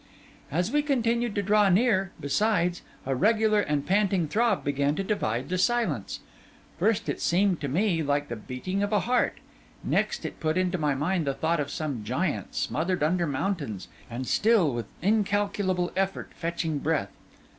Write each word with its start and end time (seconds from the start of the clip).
As 0.49 0.71
we 0.71 0.81
continued 0.81 1.35
to 1.35 1.43
draw 1.43 1.69
near, 1.69 2.11
besides, 2.19 2.81
a 3.05 3.13
regular 3.15 3.61
and 3.61 3.85
panting 3.85 4.27
throb 4.27 4.63
began 4.63 4.95
to 4.95 5.03
divide 5.03 5.49
the 5.49 5.59
silence. 5.59 6.21
First 6.79 7.07
it 7.07 7.21
seemed 7.21 7.61
to 7.61 7.67
me 7.67 8.01
like 8.01 8.27
the 8.27 8.35
beating 8.35 8.81
of 8.81 8.91
a 8.91 9.01
heart; 9.01 9.37
and 9.83 9.91
next 9.91 10.25
it 10.25 10.39
put 10.39 10.57
into 10.57 10.79
my 10.79 10.95
mind 10.95 11.27
the 11.27 11.35
thought 11.35 11.59
of 11.59 11.69
some 11.69 12.03
giant, 12.03 12.55
smothered 12.55 13.03
under 13.03 13.27
mountains 13.27 13.89
and 14.09 14.25
still, 14.25 14.73
with 14.73 14.87
incalculable 15.03 15.91
effort, 15.95 16.31
fetching 16.33 16.79
breath. 16.79 17.11